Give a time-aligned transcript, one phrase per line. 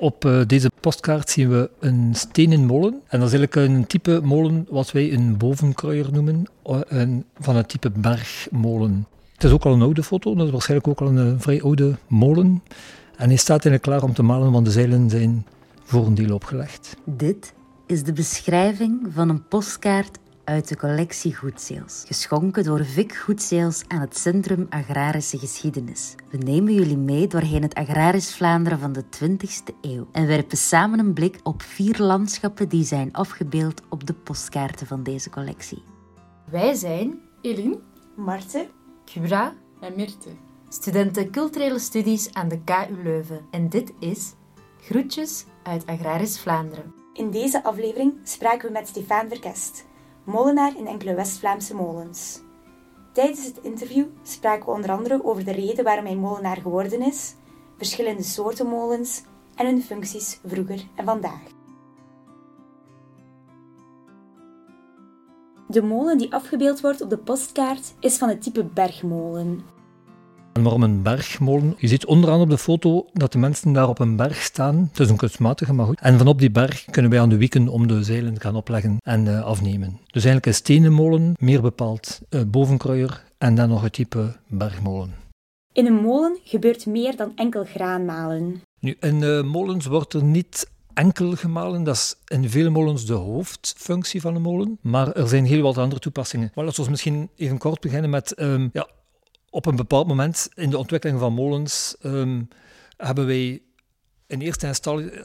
[0.00, 2.92] Op uh, deze postkaart zien we een stenen molen.
[2.92, 7.68] En dat is eigenlijk een type molen wat wij een bovenkruier noemen, een, van het
[7.68, 9.06] type bergmolen.
[9.32, 11.96] Het is ook al een oude foto, dat is waarschijnlijk ook al een vrij oude
[12.08, 12.62] molen.
[13.16, 15.46] En hij staat eigenlijk klaar om te malen, want de zeilen zijn
[15.84, 16.96] voor een deel opgelegd.
[17.04, 17.52] Dit
[17.86, 20.18] is de beschrijving van een postkaart
[20.50, 26.14] uit de collectie Goedzeels, geschonken door Vic Goedzeels aan het Centrum Agrarische Geschiedenis.
[26.30, 30.98] We nemen jullie mee doorheen het agrarisch Vlaanderen van de 20e eeuw en werpen samen
[30.98, 35.82] een blik op vier landschappen die zijn afgebeeld op de postkaarten van deze collectie.
[36.50, 37.78] Wij zijn Eline,
[38.16, 38.66] Marten,
[39.04, 40.30] Kubra en Mirte,
[40.68, 43.40] studenten culturele studies aan de KU Leuven.
[43.50, 44.32] En dit is
[44.80, 46.94] Groetjes uit Agrarisch Vlaanderen.
[47.12, 49.88] In deze aflevering spraken we met Stefan Verkest,
[50.24, 52.40] molenaar in enkele West-Vlaamse molens.
[53.12, 57.34] Tijdens het interview spraken we onder andere over de reden waarom hij molenaar geworden is,
[57.76, 59.22] verschillende soorten molens
[59.54, 61.42] en hun functies vroeger en vandaag.
[65.66, 69.64] De molen die afgebeeld wordt op de postkaart is van het type bergmolen.
[70.52, 71.74] En waarom een bergmolen?
[71.78, 74.88] Je ziet onderaan op de foto dat de mensen daar op een berg staan.
[74.90, 76.00] Het is een kunstmatige, maar goed.
[76.00, 79.26] En vanop die berg kunnen wij aan de wieken om de zeilen gaan opleggen en
[79.26, 79.88] uh, afnemen.
[79.88, 85.14] Dus eigenlijk een stenen molen, meer bepaald uh, bovenkruier en dan nog het type bergmolen.
[85.72, 88.60] In een molen gebeurt meer dan enkel graan malen.
[88.80, 91.84] Nu, in uh, molens wordt er niet enkel gemalen.
[91.84, 94.78] Dat is in vele molens de hoofdfunctie van een molen.
[94.80, 96.52] Maar er zijn heel wat andere toepassingen.
[96.54, 98.88] Maar laten we misschien even kort beginnen met um, ja,
[99.50, 102.48] op een bepaald moment in de ontwikkeling van molens um,
[102.96, 103.62] hebben wij
[104.26, 104.66] in eerste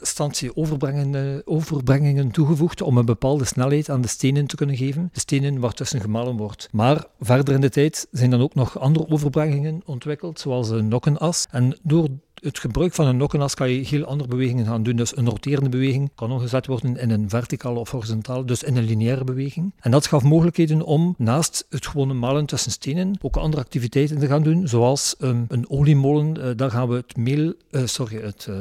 [0.00, 5.20] instantie overbrengingen, overbrengingen toegevoegd om een bepaalde snelheid aan de stenen te kunnen geven, de
[5.20, 6.68] stenen waartussen gemalen wordt.
[6.72, 11.46] Maar verder in de tijd zijn dan ook nog andere overbrengingen ontwikkeld, zoals een nokkenas.
[11.50, 12.08] En door
[12.40, 14.96] het gebruik van een nokkenas kan je heel andere bewegingen gaan doen.
[14.96, 18.84] Dus een roterende beweging kan omgezet worden in een verticale of horizontale, dus in een
[18.84, 19.72] lineaire beweging.
[19.80, 24.26] En dat gaf mogelijkheden om naast het gewone malen tussen stenen ook andere activiteiten te
[24.26, 26.38] gaan doen, zoals um, een oliemolen.
[26.38, 28.46] Uh, daar gaan we het meel, uh, sorry, het...
[28.50, 28.56] Uh,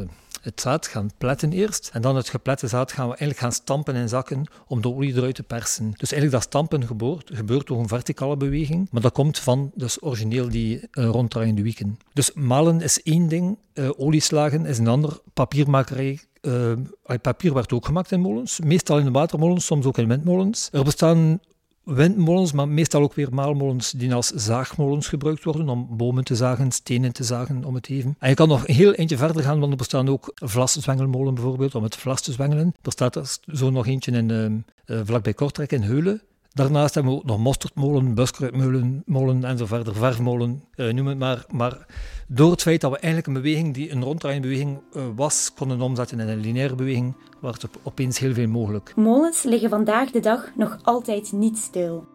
[0.46, 1.90] het zaad gaan pletten eerst.
[1.94, 5.16] En dan het geplette zaad gaan we eigenlijk gaan stampen in zakken om de olie
[5.16, 5.92] eruit te persen.
[5.98, 8.88] Dus eigenlijk dat stampen gebeurt, gebeurt door een verticale beweging.
[8.92, 11.98] Maar dat komt van dus origineel die uh, ronddraaiende wieken.
[12.14, 15.20] Dus malen is één ding, uh, olieslagen is een ander.
[15.34, 16.74] Papiermakerij uh,
[17.22, 20.70] papier werd ook gemaakt in molens, meestal in watermolens, soms ook in windmolens.
[20.72, 21.40] Er bestaan
[21.86, 26.72] windmolens, maar meestal ook weer maalmolens die als zaagmolens gebruikt worden om bomen te zagen,
[26.72, 28.16] stenen te zagen, om het even.
[28.20, 31.76] En je kan nog een heel eentje verder gaan, want er bestaan ook vlaszwengelmolen bijvoorbeeld,
[31.76, 32.74] om het vlas te zwengelen.
[32.82, 36.22] Er staat er zo nog eentje in, uh, vlakbij Kortrijk in Heulen.
[36.56, 41.18] Daarnaast hebben we ook nog mosterdmolen, buskruidmolen molen en zo verder, verfmolen, uh, noem het
[41.18, 41.46] maar.
[41.52, 41.86] Maar
[42.28, 45.82] door het feit dat we eigenlijk een beweging die een ronddraaiende beweging uh, was, konden
[45.82, 48.96] omzetten in een lineaire beweging, werd er opeens heel veel mogelijk.
[48.96, 52.06] Molens liggen vandaag de dag nog altijd niet stil.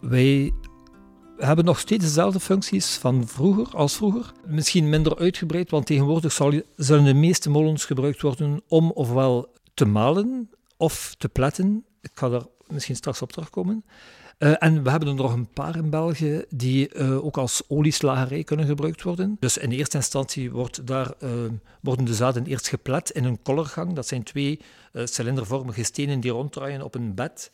[0.00, 0.52] Wij
[1.36, 4.32] hebben nog steeds dezelfde functies van vroeger als vroeger.
[4.46, 6.32] Misschien minder uitgebreid, want tegenwoordig
[6.76, 11.84] zullen de meeste molens gebruikt worden om ofwel te malen of te pletten.
[12.00, 13.84] Ik ga daar misschien straks op terugkomen.
[14.38, 18.44] Uh, en we hebben er nog een paar in België die uh, ook als olieslagerij
[18.44, 19.36] kunnen gebruikt worden.
[19.40, 21.30] Dus in eerste instantie wordt daar, uh,
[21.80, 23.92] worden de zaden eerst geplet in een kollergang.
[23.92, 24.60] Dat zijn twee
[25.04, 27.50] cilindervormige stenen die ronddraaien op een bed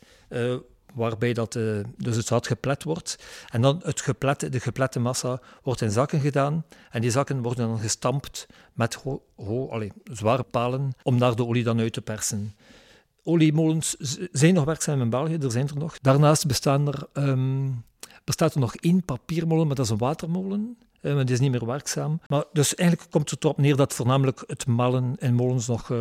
[0.93, 1.53] waarbij dat,
[1.97, 3.23] dus het zaad geplet wordt.
[3.49, 6.65] En dan het geplette, de geplette massa wordt in zakken gedaan.
[6.91, 11.63] En die zakken worden dan gestampt met ho, ho, zware palen om daar de olie
[11.63, 12.55] dan uit te persen.
[13.23, 13.95] Oliemolens
[14.31, 15.99] zijn nog werkzaam in België, er zijn er nog.
[15.99, 17.83] Daarnaast bestaan er, um,
[18.23, 20.77] bestaat er nog één papiermolen, maar dat is een watermolen.
[21.01, 22.19] Uh, maar die is niet meer werkzaam.
[22.27, 25.97] Maar dus eigenlijk komt het erop neer dat voornamelijk het malen in molens nog, uh,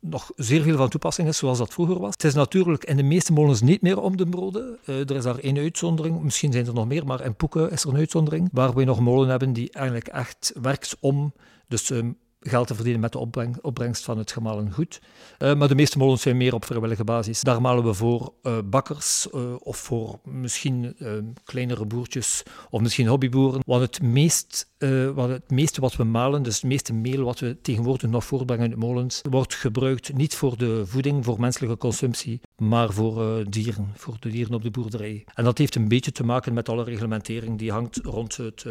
[0.00, 2.12] nog zeer veel van toepassing is, zoals dat vroeger was.
[2.12, 4.78] Het is natuurlijk in de meeste molens niet meer om de broden.
[4.86, 7.82] Uh, er is daar één uitzondering, misschien zijn er nog meer, maar in Poeken is
[7.82, 11.32] er een uitzondering, waar we nog molen hebben die eigenlijk echt werkt om
[11.68, 15.00] dus um, geld te verdienen met de opbreng, opbrengst van het gemalen goed.
[15.38, 17.40] Uh, maar de meeste molens zijn meer op vrijwillige basis.
[17.40, 20.96] Daar malen we voor uh, bakkers uh, of voor misschien
[21.44, 23.60] kleinere boertjes of misschien hobbyboeren.
[23.66, 24.70] Want het, meest,
[25.14, 28.64] wat het meeste wat we malen, dus het meeste meel wat we tegenwoordig nog voortbrengen
[28.64, 33.90] in de molens, wordt gebruikt niet voor de voeding, voor menselijke consumptie, maar voor dieren,
[33.94, 35.24] voor de dieren op de boerderij.
[35.34, 38.64] En dat heeft een beetje te maken met alle reglementering die hangt rond het,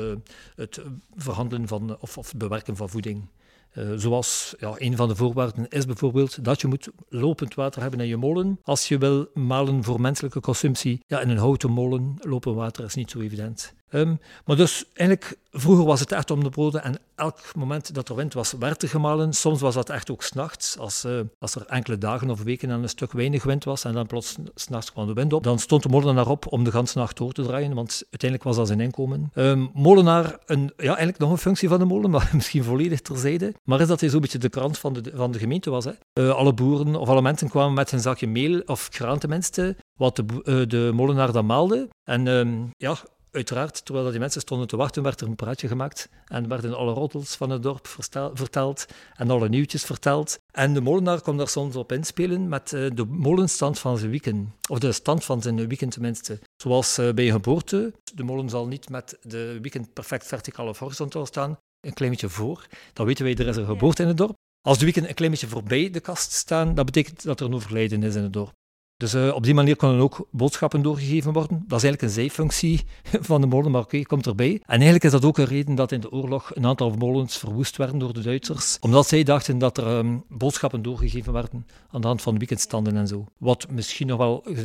[0.55, 0.81] het
[1.15, 3.27] verhandelen van, of, of het bewerken van voeding.
[3.73, 7.99] Uh, zoals ja, een van de voorwaarden is bijvoorbeeld dat je moet lopend water hebben
[7.99, 8.59] in je molen.
[8.63, 12.95] Als je wil malen voor menselijke consumptie, ja, in een houten molen lopen water is
[12.95, 13.73] niet zo evident.
[13.91, 18.09] Um, maar dus eigenlijk, vroeger was het echt om de broden en elk moment dat
[18.09, 19.33] er wind was, werd er gemalen.
[19.33, 22.81] Soms was dat echt ook s'nachts, als, uh, als er enkele dagen of weken aan
[22.81, 25.43] een stuk weinig wind was en dan plots s'nachts kwam de wind op.
[25.43, 28.55] Dan stond de molenaar op om de ganse nacht door te draaien, want uiteindelijk was
[28.55, 29.31] dat zijn inkomen.
[29.35, 33.53] Um, molenaar, een, ja, eigenlijk nog een functie van de molen, maar misschien volledig terzijde.
[33.63, 35.85] Maar is dat hij zo'n beetje de krant van de, van de gemeente was.
[35.85, 35.91] Hè?
[36.13, 40.15] Uh, alle boeren of alle mensen kwamen met hun zakje meel, of graan tenminste, wat
[40.15, 41.89] de, uh, de molenaar dan maalde.
[42.03, 42.97] En um, ja,
[43.31, 46.93] uiteraard, terwijl die mensen stonden te wachten, werd er een praatje gemaakt en werden alle
[46.93, 47.87] roddels van het dorp
[48.33, 48.85] verteld
[49.15, 50.39] en alle nieuwtjes verteld.
[50.51, 54.53] En de molenaar kon daar soms op inspelen met uh, de molenstand van zijn wieken,
[54.69, 56.39] of de stand van zijn wieken tenminste.
[56.55, 57.93] Zoals uh, bij geboorte.
[58.13, 62.29] De molen zal niet met de wieken perfect verticaal of horizontaal staan, een klein beetje
[62.29, 62.67] voor.
[62.93, 64.35] Dan weten wij, er is een geboorte in het dorp.
[64.61, 67.53] Als de wieken een klein beetje voorbij de kast staan, dat betekent dat er een
[67.53, 68.53] overlijden is in het dorp.
[69.01, 71.63] Dus uh, op die manier konden ook boodschappen doorgegeven worden.
[71.67, 72.85] Dat is eigenlijk een zijfunctie
[73.29, 74.51] van de molen, maar oké, komt erbij.
[74.51, 77.77] En eigenlijk is dat ook een reden dat in de oorlog een aantal molens verwoest
[77.77, 82.07] werden door de Duitsers, omdat zij dachten dat er um, boodschappen doorgegeven werden aan de
[82.07, 83.25] hand van weekendstanden en zo.
[83.37, 84.59] Wat misschien nog wel uh,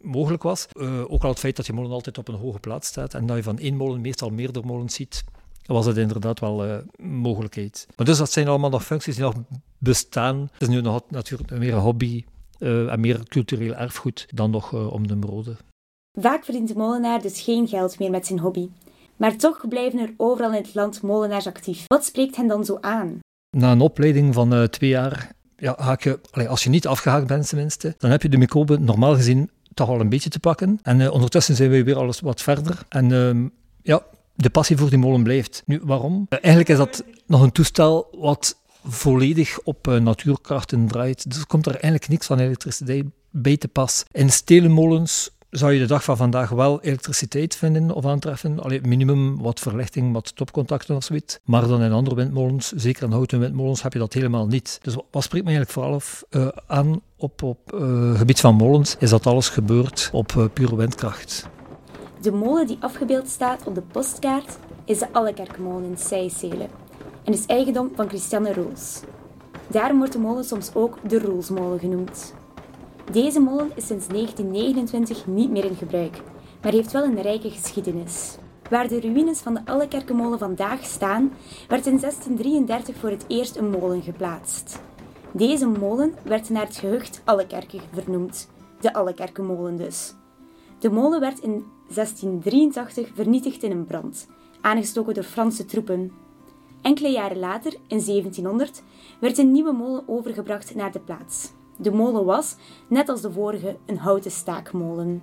[0.00, 2.88] mogelijk was, uh, ook al het feit dat je molen altijd op een hoge plaats
[2.88, 5.24] staat en dat je van één molen meestal meerdere molens ziet,
[5.66, 7.86] was het inderdaad wel een mogelijkheid.
[7.96, 9.34] Maar dus dat zijn allemaal nog functies die nog
[9.78, 10.40] bestaan.
[10.52, 12.24] Het is nu nog natuurlijk meer een hobby
[12.58, 15.56] uh, en meer cultureel erfgoed dan nog uh, om de broden.
[16.20, 18.68] Vaak verdient de molenaar dus geen geld meer met zijn hobby.
[19.16, 21.84] Maar toch blijven er overal in het land molenaars actief.
[21.86, 23.18] Wat spreekt hen dan zo aan?
[23.56, 27.48] Na een opleiding van uh, twee jaar, ja, je, allee, als je niet afgehaakt bent
[27.48, 30.78] tenminste, dan heb je de microben normaal gezien toch al een beetje te pakken.
[30.82, 32.82] En ondertussen zijn we weer alles wat verder.
[32.88, 33.48] En ehm,
[33.82, 34.02] ja,
[34.34, 35.62] de passie voor die molen blijft.
[35.66, 36.26] Nu, waarom?
[36.28, 38.56] eigenlijk is dat nog een toestel wat
[38.88, 41.30] volledig op uh, natuurkrachten draait.
[41.30, 44.04] Dus komt er eigenlijk niks van elektriciteit bij te pas.
[44.10, 48.60] In stelenmolens zou je de dag van vandaag wel elektriciteit vinden of aantreffen.
[48.60, 51.38] Alleen minimum wat verlichting, wat topcontacten of zoiets.
[51.44, 54.78] Maar dan in andere windmolens, zeker in houten windmolens, heb je dat helemaal niet.
[54.82, 58.96] Dus wat spreekt me eigenlijk vooral af, uh, aan op, op uh, gebied van molens,
[58.98, 61.48] is dat alles gebeurt op pure windkracht.
[62.20, 65.98] De molen die afgebeeld staat op de postkaart is de Allekerkmolen in
[67.26, 69.00] en is eigendom van Christiane Roels.
[69.68, 72.34] Daarom wordt de molen soms ook de Roelsmolen genoemd.
[73.12, 76.22] Deze molen is sinds 1929 niet meer in gebruik,
[76.62, 78.36] maar heeft wel een rijke geschiedenis.
[78.70, 81.32] Waar de ruïnes van de Allekerkenmolen vandaag staan,
[81.68, 84.80] werd in 1633 voor het eerst een molen geplaatst.
[85.30, 88.48] Deze molen werd naar het gehucht Allekerke vernoemd,
[88.80, 90.14] de Allekerkenmolen dus.
[90.78, 91.64] De molen werd in
[91.94, 94.26] 1683 vernietigd in een brand,
[94.60, 96.12] aangestoken door Franse troepen.
[96.86, 98.82] Enkele jaren later, in 1700,
[99.20, 101.52] werd een nieuwe molen overgebracht naar de plaats.
[101.76, 102.56] De molen was,
[102.88, 105.22] net als de vorige, een houten staakmolen.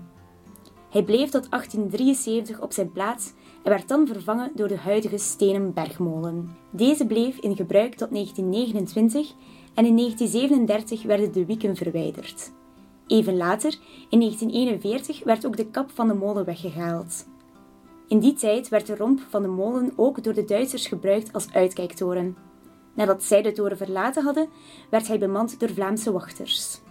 [0.90, 3.34] Hij bleef tot 1873 op zijn plaats
[3.64, 6.56] en werd dan vervangen door de huidige stenen bergmolen.
[6.72, 9.34] Deze bleef in gebruik tot 1929
[9.74, 12.52] en in 1937 werden de wieken verwijderd.
[13.08, 13.78] Even later,
[14.10, 17.26] in 1941, werd ook de kap van de molen weggehaald.
[18.08, 21.52] In die tijd werd de romp van de molen ook door de Duitsers gebruikt als
[21.52, 22.36] uitkijktoren.
[22.96, 24.50] Nadat zij de toren verlaten hadden,
[24.90, 26.82] werd hij bemand door Vlaamse wachters.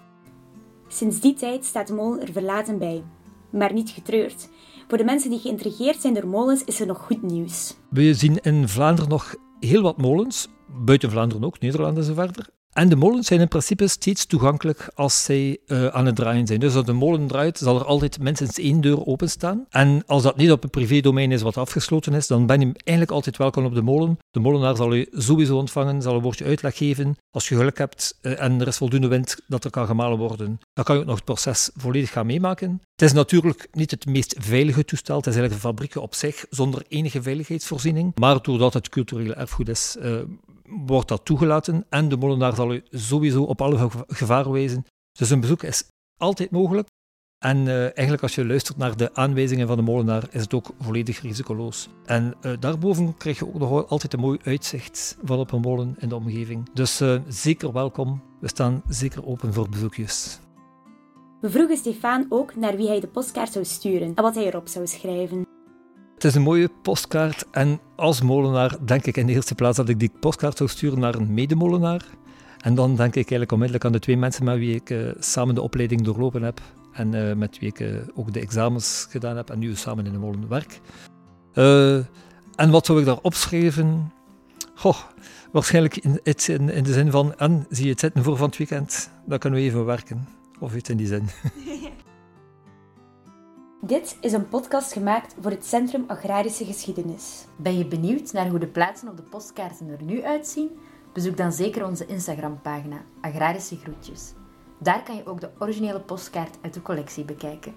[0.89, 3.05] Sinds die tijd staat de molen er verlaten bij.
[3.51, 4.49] Maar niet getreurd.
[4.89, 7.77] Voor de mensen die geïntrigeerd zijn door molens is er nog goed nieuws.
[7.91, 10.49] We zien in Vlaanderen nog heel wat molens,
[10.85, 12.49] buiten Vlaanderen ook, Nederland en zo verder.
[12.73, 16.61] En de molens zijn in principe steeds toegankelijk als zij uh, aan het draaien zijn.
[16.61, 19.67] Dus als de molen draait, zal er altijd minstens één deur openstaan.
[19.71, 23.11] En als dat niet op een privédomein is wat afgesloten is, dan ben je eigenlijk
[23.11, 24.19] altijd welkom op de molen.
[24.31, 27.17] De molenaar zal je sowieso ontvangen, zal een woordje uitleg geven.
[27.31, 30.59] Als je geluk hebt uh, en er is voldoende wind dat er kan gemalen worden,
[30.73, 32.81] dan kan je ook nog het proces volledig gaan meemaken.
[32.93, 35.17] Het is natuurlijk niet het meest veilige toestel.
[35.17, 38.13] Het is eigenlijk een fabriek op zich, zonder enige veiligheidsvoorziening.
[38.15, 40.17] Maar doordat het culturele erfgoed is, uh,
[40.87, 44.85] wordt dat toegelaten en de molenaar u sowieso op alle gevaren wijzen.
[45.19, 45.85] Dus een bezoek is
[46.17, 46.89] altijd mogelijk.
[47.39, 50.71] En uh, eigenlijk als je luistert naar de aanwijzingen van de molenaar, is het ook
[50.81, 51.89] volledig risicoloos.
[52.05, 55.97] En uh, daarboven krijg je ook nog altijd een mooi uitzicht van op een molen
[55.99, 56.71] in de omgeving.
[56.75, 58.23] Dus uh, zeker welkom.
[58.41, 60.41] We staan zeker open voor bezoekjes.
[61.41, 64.69] We vroegen Stefan ook naar wie hij de postkaart zou sturen en wat hij erop
[64.69, 65.47] zou schrijven.
[66.15, 69.89] Het is een mooie postkaart en als molenaar denk ik in de eerste plaats dat
[69.89, 72.05] ik die postkaart zou sturen naar een medemolenaar.
[72.63, 75.55] En dan denk ik eigenlijk onmiddellijk aan de twee mensen met wie ik uh, samen
[75.55, 76.61] de opleiding doorlopen heb
[76.93, 80.13] en uh, met wie ik uh, ook de examens gedaan heb en nu samen in
[80.13, 80.81] de molen werk.
[82.55, 84.13] en wat zou ik daar opschrijven?
[84.75, 84.99] Goh,
[85.53, 88.57] waarschijnlijk in, in, in de zin van, en zie je het zitten voor van het
[88.57, 89.11] weekend?
[89.27, 90.29] Dan kunnen we even werken.
[90.61, 91.29] Of iets in die zin.
[93.87, 97.45] Dit is een podcast gemaakt voor het Centrum Agrarische Geschiedenis.
[97.57, 100.71] Ben je benieuwd naar hoe de plaatsen op de postkaarten er nu uitzien?
[101.13, 104.33] Bezoek dan zeker onze Instagram-pagina Agrarische Groetjes.
[104.79, 107.75] Daar kan je ook de originele postkaart uit de collectie bekijken.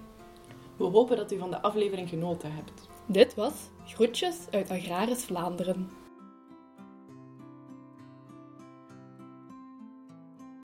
[0.77, 2.89] We hopen dat u van de aflevering genoten hebt.
[3.05, 3.53] Dit was
[3.85, 5.89] Groetjes uit Agraris Vlaanderen.